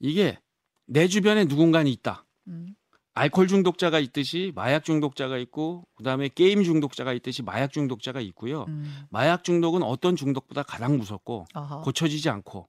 이게 0.00 0.38
내 0.86 1.06
주변에 1.06 1.44
누군가 1.44 1.82
있다. 1.82 2.26
음. 2.48 2.74
알코올 3.14 3.48
중독자가 3.48 3.98
있듯이 3.98 4.52
마약 4.54 4.84
중독자가 4.84 5.36
있고 5.38 5.86
그다음에 5.96 6.28
게임 6.28 6.64
중독자가 6.64 7.12
있듯이 7.12 7.42
마약 7.42 7.72
중독자가 7.72 8.20
있고요. 8.20 8.64
음. 8.68 9.04
마약 9.10 9.44
중독은 9.44 9.82
어떤 9.82 10.16
중독보다 10.16 10.62
가장 10.62 10.96
무섭고 10.96 11.46
아하. 11.52 11.80
고쳐지지 11.82 12.30
않고 12.30 12.68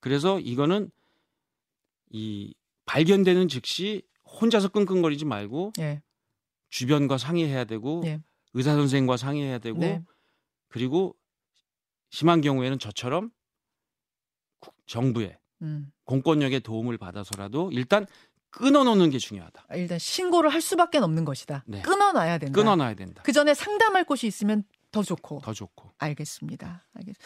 그래서 0.00 0.40
이거는 0.40 0.90
이 2.10 2.54
발견되는 2.86 3.48
즉시 3.48 4.02
혼자서 4.40 4.68
끙끙거리지 4.68 5.24
말고 5.24 5.72
예. 5.78 6.02
주변과 6.70 7.18
상의해야 7.18 7.64
되고 7.64 8.02
예. 8.06 8.20
의사 8.54 8.74
선생과 8.74 9.16
상의해야 9.16 9.58
되고 9.58 9.78
네. 9.78 10.02
그리고 10.68 11.14
심한 12.10 12.40
경우에는 12.40 12.78
저처럼 12.78 13.30
국- 14.60 14.74
정부의 14.86 15.38
음. 15.62 15.92
공권력의 16.04 16.60
도움을 16.60 16.98
받아서라도 16.98 17.70
일단 17.72 18.06
끊어놓는 18.50 19.08
게 19.10 19.18
중요하다. 19.18 19.64
아, 19.68 19.76
일단 19.76 19.98
신고를 19.98 20.52
할 20.52 20.60
수밖에 20.60 20.98
없는 20.98 21.24
것이다. 21.24 21.64
네. 21.66 21.80
끊어놔야 21.82 22.38
된다. 22.38 22.52
끊어놔야 22.54 22.94
된다. 22.94 23.22
그 23.24 23.32
전에 23.32 23.54
상담할 23.54 24.04
곳이 24.04 24.26
있으면 24.26 24.64
더 24.90 25.02
좋고. 25.02 25.40
더 25.42 25.54
좋고. 25.54 25.90
알겠습니다. 25.98 26.84
알겠. 26.92 27.16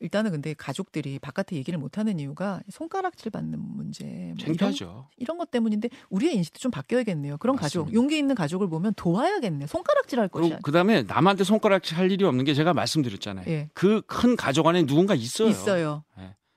일단은 0.00 0.30
근데 0.30 0.54
가족들이 0.54 1.18
바깥에 1.18 1.56
얘기를 1.56 1.78
못하는 1.78 2.18
이유가 2.18 2.62
손가락질 2.70 3.30
받는 3.30 3.58
문제, 3.60 4.04
뭐 4.04 4.34
이런, 4.34 4.36
창피하죠. 4.38 5.08
이런 5.18 5.36
것 5.38 5.50
때문인데 5.50 5.90
우리의 6.08 6.34
인식도 6.36 6.58
좀 6.58 6.70
바뀌어야겠네요. 6.70 7.36
그런 7.36 7.54
가족, 7.54 7.80
맞습니다. 7.80 7.94
용기 7.94 8.18
있는 8.18 8.34
가족을 8.34 8.68
보면 8.70 8.94
도와야겠네요. 8.94 9.66
손가락질 9.66 10.18
할 10.18 10.28
것이 10.28 10.40
그리고 10.40 10.54
아니라. 10.54 10.60
그다음에 10.62 11.02
남한테 11.02 11.44
손가락질 11.44 11.98
할 11.98 12.10
일이 12.10 12.24
없는 12.24 12.44
게 12.44 12.54
제가 12.54 12.72
말씀드렸잖아요. 12.72 13.46
예. 13.48 13.68
그큰 13.74 14.36
가족 14.36 14.66
안에 14.66 14.86
누군가 14.86 15.14
있어요. 15.14 15.48
있어요. 15.48 16.04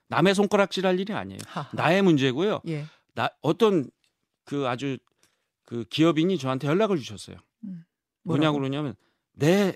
남의 0.08 0.36
손가락질 0.36 0.86
할 0.88 1.00
일이 1.00 1.12
아니에요. 1.14 1.40
하. 1.46 1.68
나의 1.74 2.02
문제고요. 2.02 2.62
예. 2.68 2.86
나 3.14 3.30
어떤 3.42 3.90
그 4.46 4.68
아주 4.68 4.98
그 5.66 5.84
기업인이 5.90 6.38
저한테 6.38 6.68
연락을 6.68 6.98
주셨어요. 6.98 7.38
뭐냐고 8.24 8.58
뭐라고? 8.58 8.60
그러냐면 8.60 8.96
내 9.34 9.76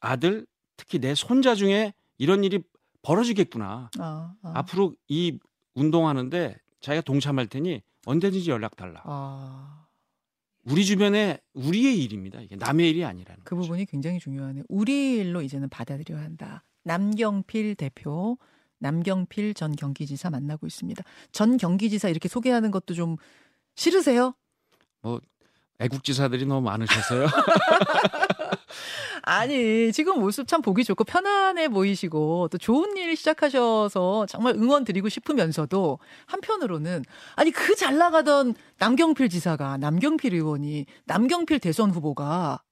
아들 0.00 0.46
특히 0.76 0.98
내 0.98 1.14
손자 1.14 1.54
중에 1.54 1.92
이런 2.18 2.44
일이 2.44 2.62
벌어지겠구나. 3.02 3.90
아, 3.98 4.34
아. 4.42 4.52
앞으로 4.56 4.94
이 5.08 5.38
운동하는데 5.74 6.58
자기가 6.80 7.02
동참할 7.02 7.46
테니 7.46 7.82
언제든지 8.06 8.50
연락 8.50 8.76
달라. 8.76 9.02
아, 9.04 9.86
우리 10.64 10.84
주변에 10.84 11.40
우리의 11.54 12.02
일입니다. 12.02 12.40
이게 12.40 12.56
남의 12.56 12.90
일이 12.90 13.04
아니라는 13.04 13.42
그 13.44 13.54
거죠. 13.54 13.62
부분이 13.68 13.86
굉장히 13.86 14.18
중요하네요. 14.18 14.64
우리 14.68 15.16
일로 15.16 15.42
이제는 15.42 15.68
받아들여야 15.68 16.22
한다. 16.22 16.64
남경필 16.84 17.74
대표, 17.76 18.38
남경필 18.78 19.54
전 19.54 19.74
경기지사 19.74 20.30
만나고 20.30 20.66
있습니다. 20.66 21.02
전 21.32 21.56
경기지사 21.56 22.08
이렇게 22.08 22.28
소개하는 22.28 22.70
것도 22.70 22.94
좀 22.94 23.16
싫으세요? 23.76 24.34
애국지사들이 25.80 26.46
너무 26.46 26.62
많으셔서요. 26.62 27.26
아니, 29.22 29.92
지금 29.92 30.20
모습 30.20 30.48
참 30.48 30.62
보기 30.62 30.84
좋고 30.84 31.04
편안해 31.04 31.68
보이시고 31.68 32.48
또 32.50 32.58
좋은 32.58 32.96
일 32.96 33.14
시작하셔서 33.16 34.26
정말 34.26 34.54
응원 34.54 34.84
드리고 34.84 35.08
싶으면서도 35.08 35.98
한편으로는 36.26 37.04
아니 37.36 37.50
그 37.50 37.74
잘 37.78 37.96
나가던 37.96 38.54
남경필 38.78 39.28
지사가 39.28 39.76
남경필 39.76 40.34
의원이 40.34 40.86
남경필 41.04 41.60
대선 41.60 41.90
후보가 41.90 42.62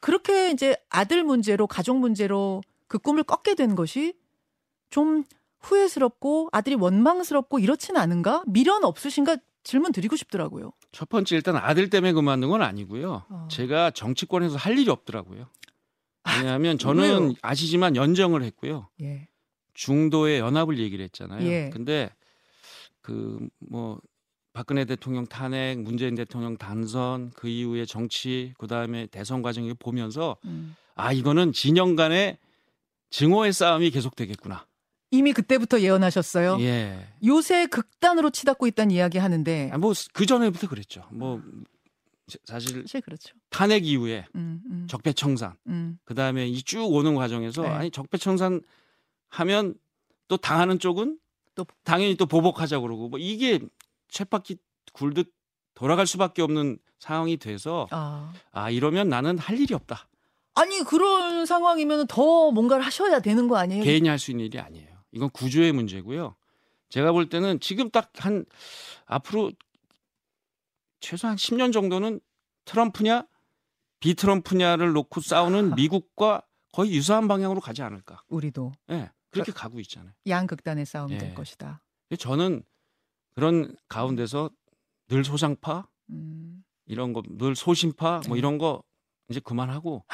그렇게 0.00 0.50
이제 0.50 0.76
아들 0.88 1.24
문제로 1.24 1.66
가족 1.66 1.98
문제로 1.98 2.62
그 2.88 2.98
꿈을 2.98 3.22
꺾게 3.22 3.54
된 3.54 3.74
것이 3.74 4.14
좀 4.90 5.24
후회스럽고 5.60 6.48
아들이 6.52 6.74
원망스럽고 6.76 7.58
이렇지는 7.58 8.00
않은가? 8.00 8.44
미련 8.46 8.84
없으신가? 8.84 9.36
질문 9.62 9.92
드리고 9.92 10.14
싶더라고요. 10.16 10.72
첫 10.94 11.08
번째 11.08 11.36
일단 11.36 11.56
아들 11.56 11.90
때문에 11.90 12.12
그만둔 12.12 12.50
건 12.50 12.62
아니고요. 12.62 13.24
어. 13.28 13.48
제가 13.50 13.90
정치권에서 13.90 14.56
할 14.56 14.78
일이 14.78 14.90
없더라고요. 14.90 15.48
왜냐하면 16.38 16.62
왜요? 16.70 16.76
저는 16.78 17.34
아시지만 17.42 17.96
연정을 17.96 18.42
했고요. 18.42 18.88
예. 19.02 19.28
중도의 19.74 20.38
연합을 20.40 20.78
얘기를 20.78 21.04
했잖아요. 21.04 21.46
예. 21.46 21.70
근데 21.72 22.10
그 23.02 23.48
뭐 23.58 24.00
박근혜 24.54 24.84
대통령 24.84 25.26
탄핵, 25.26 25.80
문재인 25.80 26.14
대통령 26.14 26.56
단선, 26.56 27.32
그 27.34 27.48
이후의 27.48 27.88
정치, 27.88 28.54
그 28.56 28.68
다음에 28.68 29.06
대선 29.06 29.42
과정을 29.42 29.74
보면서 29.74 30.36
음. 30.44 30.76
아 30.94 31.12
이거는 31.12 31.52
진영 31.52 31.96
간의 31.96 32.38
증오의 33.10 33.52
싸움이 33.52 33.90
계속되겠구나. 33.90 34.64
이미 35.16 35.32
그때부터 35.32 35.80
예언하셨어요. 35.80 36.58
예. 36.60 37.06
요새 37.24 37.66
극단으로 37.66 38.30
치닫고 38.30 38.66
있다는 38.66 38.90
이야기 38.92 39.18
하는데 39.18 39.70
뭐그 39.78 40.26
전에부터 40.26 40.68
그랬죠. 40.68 41.04
뭐 41.10 41.40
사실 42.44 42.82
사실 42.82 43.00
그렇죠. 43.02 43.34
탄핵 43.50 43.84
이후에 43.86 44.26
음, 44.34 44.62
음, 44.70 44.86
적폐청산, 44.88 45.54
음. 45.66 45.98
그 46.04 46.14
다음에 46.14 46.46
이 46.46 46.62
쭉 46.62 46.84
오는 46.92 47.14
과정에서 47.14 47.62
네. 47.62 47.68
아니 47.68 47.90
적폐청산 47.90 48.62
하면 49.28 49.74
또 50.28 50.36
당하는 50.36 50.78
쪽은 50.78 51.18
또- 51.54 51.66
당연히 51.84 52.16
또 52.16 52.24
보복하자 52.26 52.80
그러고 52.80 53.08
뭐 53.08 53.18
이게 53.18 53.60
쳇바퀴 54.10 54.56
굴듯 54.92 55.32
돌아갈 55.74 56.06
수밖에 56.06 56.40
없는 56.42 56.78
상황이 56.98 57.36
돼서 57.36 57.86
아. 57.90 58.32
아 58.52 58.70
이러면 58.70 59.08
나는 59.08 59.36
할 59.38 59.60
일이 59.60 59.74
없다. 59.74 60.08
아니 60.54 60.78
그런 60.84 61.44
상황이면 61.46 62.06
더 62.06 62.50
뭔가를 62.52 62.84
하셔야 62.84 63.18
되는 63.20 63.48
거 63.48 63.56
아니에요? 63.56 63.82
개인이 63.84 64.08
할 64.08 64.18
수 64.18 64.30
있는 64.30 64.46
일이 64.46 64.58
아니에요. 64.58 64.93
이건 65.14 65.30
구조의 65.30 65.72
문제고요. 65.72 66.34
제가 66.90 67.12
볼 67.12 67.28
때는 67.28 67.60
지금 67.60 67.90
딱 67.90 68.10
한 68.16 68.44
앞으로 69.06 69.52
최소한 71.00 71.36
10년 71.36 71.72
정도는 71.72 72.20
트럼프냐 72.64 73.26
비트럼프냐를 74.00 74.92
놓고 74.92 75.20
싸우는 75.20 75.74
미국과 75.76 76.42
거의 76.72 76.92
유사한 76.92 77.28
방향으로 77.28 77.60
가지 77.60 77.82
않을까. 77.82 78.22
우리도 78.28 78.72
예. 78.90 79.10
그렇게 79.30 79.52
가고 79.52 79.80
있잖아요. 79.80 80.12
양극단의 80.26 80.84
싸움이 80.86 81.14
예. 81.14 81.18
될 81.18 81.34
것이다. 81.34 81.82
저는 82.18 82.62
그런 83.34 83.74
가운데서 83.88 84.50
늘 85.08 85.24
소장파 85.24 85.88
음. 86.10 86.64
이런 86.86 87.12
거 87.12 87.22
늘 87.38 87.54
소심파 87.56 88.20
뭐 88.26 88.34
네. 88.34 88.38
이런 88.38 88.58
거 88.58 88.82
이제 89.28 89.40
그만하고 89.40 90.04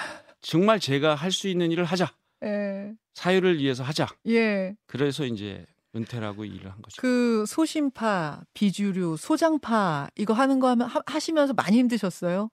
정말 0.40 0.78
제가 0.80 1.14
할 1.14 1.32
수 1.32 1.48
있는 1.48 1.70
일을 1.72 1.84
하자. 1.84 2.14
예. 2.44 2.94
사회를 3.14 3.58
위해서 3.58 3.82
하자. 3.82 4.06
예. 4.28 4.74
그래서 4.86 5.24
이제 5.24 5.66
은퇴라고 5.94 6.44
일을 6.44 6.70
한 6.70 6.80
거죠. 6.80 7.00
그 7.00 7.44
소심파, 7.46 8.42
비주류, 8.54 9.16
소장파 9.18 10.08
이거 10.16 10.32
하는 10.34 10.60
거 10.60 10.68
하면 10.68 10.88
하, 10.88 11.00
하시면서 11.06 11.52
많이 11.52 11.78
힘드셨어요? 11.78 12.48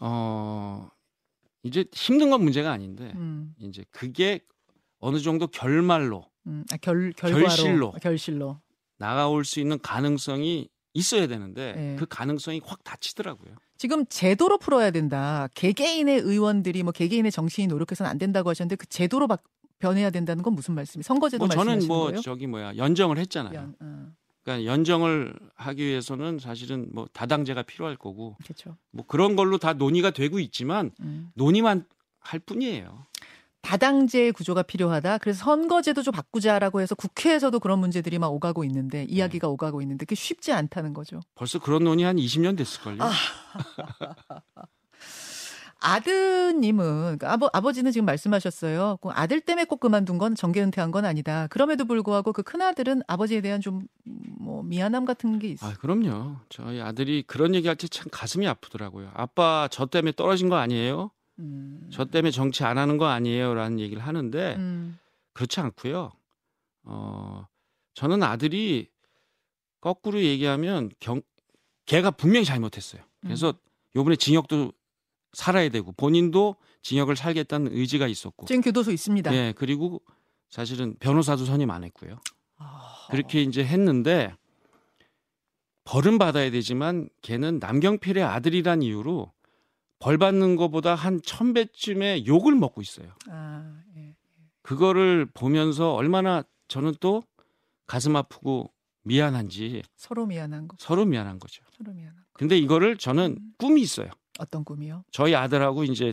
어 0.00 0.88
이제 1.62 1.84
힘든 1.92 2.30
건 2.30 2.42
문제가 2.42 2.72
아닌데 2.72 3.12
음. 3.14 3.54
이제 3.60 3.84
그게 3.90 4.40
어느 4.98 5.18
정도 5.20 5.46
결말로 5.46 6.28
음. 6.46 6.64
아, 6.72 6.76
결 6.78 7.12
결과로 7.12 7.44
결실로. 7.46 7.92
결실로. 8.02 8.60
나아올 8.96 9.44
수 9.44 9.60
있는 9.60 9.78
가능성이 9.80 10.68
있어야 10.94 11.26
되는데 11.26 11.74
네. 11.76 11.96
그 11.98 12.06
가능성이 12.06 12.60
확 12.64 12.82
닫히더라고요. 12.84 13.54
지금 13.76 14.06
제도로 14.06 14.58
풀어야 14.58 14.90
된다. 14.90 15.48
개개인의 15.54 16.20
의원들이 16.20 16.84
뭐 16.84 16.92
개개인의 16.92 17.32
정치인이 17.32 17.68
노력해서는 17.68 18.08
안 18.08 18.18
된다고 18.18 18.48
하셨는데 18.50 18.76
그 18.76 18.86
제도로 18.86 19.26
바, 19.26 19.36
변해야 19.80 20.10
된다는 20.10 20.42
건 20.42 20.54
무슨 20.54 20.74
말씀이? 20.74 21.02
선거제도 21.02 21.44
뭐 21.44 21.54
저는 21.54 21.86
뭐 21.86 22.04
거예요? 22.06 22.20
저기 22.20 22.46
뭐야 22.46 22.76
연정을 22.76 23.18
했잖아요. 23.18 23.54
연, 23.54 23.74
어, 23.80 24.06
그러니까 24.42 24.70
연정을 24.70 25.34
하기 25.56 25.84
위해서는 25.84 26.38
사실은 26.38 26.88
뭐 26.92 27.08
다당제가 27.12 27.62
필요할 27.62 27.96
거고 27.96 28.36
그렇죠. 28.44 28.76
뭐 28.92 29.04
그런 29.06 29.36
걸로 29.36 29.58
다 29.58 29.72
논의가 29.72 30.12
되고 30.12 30.38
있지만 30.38 30.92
음. 31.00 31.30
논의만 31.34 31.84
할 32.20 32.38
뿐이에요. 32.38 33.06
다당제 33.64 34.30
구조가 34.32 34.62
필요하다. 34.62 35.18
그래서 35.18 35.44
선거제도 35.44 36.02
좀 36.02 36.12
바꾸자라고 36.12 36.80
해서 36.80 36.94
국회에서도 36.94 37.58
그런 37.60 37.78
문제들이 37.80 38.18
막 38.18 38.28
오가고 38.32 38.62
있는데 38.64 39.04
이야기가 39.04 39.48
오가고 39.48 39.80
있는데 39.82 40.04
그게 40.04 40.14
쉽지 40.14 40.52
않다는 40.52 40.92
거죠. 40.92 41.20
벌써 41.34 41.58
그런 41.58 41.84
논의 41.84 42.04
한 42.04 42.16
20년 42.16 42.56
됐을걸요. 42.56 42.98
아. 43.02 43.10
아드님은 45.86 46.84
그러니까 47.02 47.32
아버 47.32 47.50
아버지는 47.52 47.92
지금 47.92 48.06
말씀하셨어요. 48.06 48.98
그 49.02 49.10
아들 49.10 49.40
때문에 49.42 49.64
꼭 49.66 49.80
그만둔 49.80 50.16
건 50.16 50.34
정계 50.34 50.62
은퇴한 50.62 50.90
건 50.90 51.04
아니다. 51.04 51.46
그럼에도 51.48 51.84
불구하고 51.84 52.32
그 52.32 52.42
큰 52.42 52.62
아들은 52.62 53.02
아버지에 53.06 53.40
대한 53.40 53.60
좀 53.60 53.86
뭐 54.38 54.62
미안함 54.62 55.06
같은 55.06 55.38
게 55.38 55.48
있어. 55.48 55.66
아, 55.66 55.72
그럼요. 55.80 56.36
저희 56.50 56.78
아들이 56.82 57.22
그런 57.26 57.54
얘기할 57.54 57.76
때 57.76 57.88
참 57.88 58.06
가슴이 58.12 58.46
아프더라고요. 58.46 59.10
아빠 59.14 59.68
저 59.70 59.86
때문에 59.86 60.12
떨어진 60.14 60.50
거 60.50 60.56
아니에요? 60.56 61.10
음. 61.38 61.88
저 61.92 62.04
때문에 62.04 62.30
정치 62.30 62.64
안 62.64 62.78
하는 62.78 62.98
거 62.98 63.06
아니에요라는 63.06 63.80
얘기를 63.80 64.02
하는데 64.02 64.54
음. 64.56 64.98
그렇지 65.32 65.60
않고요. 65.60 66.12
어, 66.84 67.46
저는 67.94 68.22
아들이 68.22 68.88
거꾸로 69.80 70.22
얘기하면 70.22 70.90
경 71.00 71.20
걔가 71.86 72.10
분명히 72.10 72.46
잘못했어요. 72.46 73.02
그래서 73.20 73.52
요번에 73.94 74.16
징역도 74.16 74.72
살아야 75.32 75.68
되고 75.68 75.92
본인도 75.92 76.56
징역을 76.82 77.16
살겠다는 77.16 77.72
의지가 77.72 78.06
있었고. 78.06 78.46
지금 78.46 78.62
교도소 78.62 78.92
있습니다. 78.92 79.34
예, 79.34 79.52
그리고 79.56 80.00
사실은 80.48 80.96
변호사도 81.00 81.44
선임 81.44 81.70
안 81.70 81.84
했고요. 81.84 82.18
아, 82.56 83.06
그렇게 83.10 83.42
이제 83.42 83.64
했는데 83.64 84.34
벌은 85.84 86.18
받아야 86.18 86.50
되지만 86.50 87.10
걔는 87.20 87.58
남경필의 87.58 88.22
아들이란 88.22 88.82
이유로 88.82 89.33
벌 90.04 90.18
받는 90.18 90.56
것보다 90.56 90.94
한 90.94 91.18
천 91.22 91.54
배쯤의 91.54 92.26
욕을 92.26 92.54
먹고 92.54 92.82
있어요. 92.82 93.14
아, 93.30 93.80
예. 93.96 94.14
그거를 94.60 95.24
보면서 95.32 95.94
얼마나 95.94 96.42
저는 96.68 96.94
또 97.00 97.22
가슴 97.86 98.14
아프고 98.14 98.70
미안한지 99.04 99.82
서로 99.96 100.26
미안한 100.26 100.68
거. 100.68 100.76
서로 100.78 101.06
미안한 101.06 101.38
거죠. 101.38 101.64
서로 101.74 101.92
미안한 101.94 102.16
거. 102.16 102.22
근데 102.34 102.58
이거를 102.58 102.98
저는 102.98 103.36
음. 103.38 103.52
꿈이 103.56 103.80
있어요. 103.80 104.10
어떤 104.38 104.62
꿈이요? 104.64 105.04
저희 105.10 105.34
아들하고 105.34 105.84
이제 105.84 106.12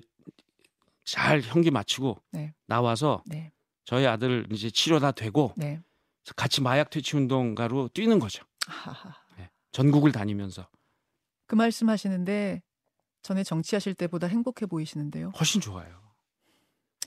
잘 1.03 1.41
형기 1.41 1.69
마치고 1.69 2.21
네. 2.31 2.53
나와서 2.67 3.21
네. 3.25 3.51
저희 3.83 4.05
아들 4.05 4.47
이제 4.51 4.69
치료 4.69 4.99
다 4.99 5.11
되고 5.11 5.53
네. 5.57 5.81
같이 6.37 6.61
마약 6.61 6.91
퇴치 6.91 7.17
운동가로 7.17 7.89
뛰는 7.89 8.19
거죠. 8.19 8.45
하하. 8.67 9.15
전국을 9.73 10.11
다니면서 10.13 10.67
그 11.47 11.55
말씀하시는데 11.55 12.61
전에 13.21 13.43
정치하실 13.43 13.93
때보다 13.95 14.27
행복해 14.27 14.65
보이시는데요. 14.65 15.31
훨씬 15.39 15.61
좋아요. 15.61 16.01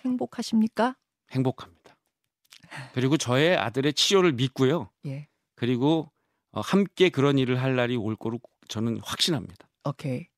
행복하십니까? 0.05 0.97
행복합니다. 1.31 1.97
그리고 2.93 3.17
저의 3.17 3.57
아들의 3.57 3.93
치료를 3.95 4.33
믿고요. 4.33 4.91
예. 5.07 5.29
그리고 5.55 6.11
어, 6.53 6.61
함께 6.61 7.09
그런 7.09 7.39
일을 7.39 7.61
할 7.63 7.77
날이 7.77 7.97
올 7.97 8.17
거로 8.17 8.39
저는 8.69 9.01
확신합니다. 9.03 9.69
오케이. 9.85 10.29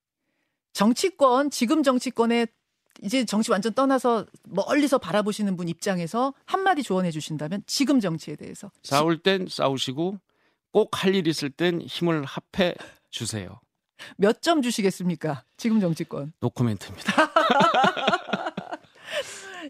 정치권 0.72 1.50
지금 1.50 1.82
정치권에 1.82 2.46
이제 3.02 3.24
정치 3.24 3.50
완전 3.50 3.72
떠나서 3.74 4.26
멀리서 4.44 4.98
바라보시는 4.98 5.56
분 5.56 5.68
입장에서 5.68 6.32
한마디 6.46 6.82
조언해 6.82 7.10
주신다면 7.10 7.62
지금 7.66 8.00
정치에 8.00 8.36
대해서 8.36 8.70
싸울 8.82 9.18
땐 9.22 9.46
싸우시고 9.48 10.18
꼭 10.72 10.90
할 10.92 11.14
일 11.14 11.26
있을 11.26 11.50
땐 11.50 11.80
힘을 11.82 12.24
합해 12.24 12.74
주세요. 13.10 13.60
몇 14.16 14.42
점 14.42 14.62
주시겠습니까? 14.62 15.44
지금 15.56 15.80
정치권. 15.80 16.32
노코멘트입니다. 16.40 17.12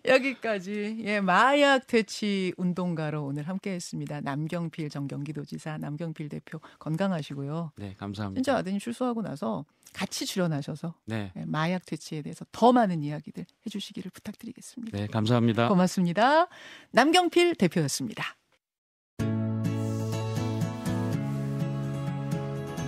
여기까지 0.05 0.97
예 1.01 1.21
마약 1.21 1.87
퇴치 1.87 2.53
운동가로 2.57 3.25
오늘 3.25 3.49
함께했습니다. 3.49 4.21
남경필 4.21 4.91
전 4.91 5.09
경기도지사 5.09 5.79
남경필 5.79 6.29
대표 6.29 6.61
건강하시고요. 6.79 7.73
네, 7.77 7.95
감사합니다. 7.99 8.39
진짜 8.39 8.57
아드님 8.59 8.79
출소하고 8.79 9.23
나서 9.23 9.65
같이 9.93 10.27
출연하셔서 10.27 10.95
네, 11.07 11.33
예, 11.37 11.45
마약 11.47 11.87
퇴치에 11.87 12.23
대해서 12.23 12.45
더 12.53 12.73
많은 12.73 13.03
이야기들 13.03 13.47
해주시기를 13.67 14.11
부탁드리겠습니다. 14.13 14.97
네, 14.97 15.07
감사합니다. 15.07 15.69
고맙습니다. 15.69 16.49
남경필 16.93 17.55
대표였습니다. 17.55 18.37